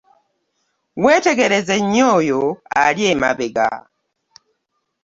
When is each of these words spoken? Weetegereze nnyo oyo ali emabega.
Weetegereze 1.03 1.75
nnyo 1.83 2.05
oyo 2.17 2.41
ali 2.83 3.01
emabega. 3.11 3.67